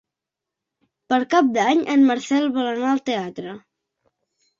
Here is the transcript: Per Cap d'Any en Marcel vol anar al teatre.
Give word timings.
Per 1.11 1.19
Cap 1.33 1.51
d'Any 1.57 1.83
en 1.95 2.05
Marcel 2.11 2.47
vol 2.57 2.71
anar 2.71 2.87
al 2.93 3.03
teatre. 3.11 3.55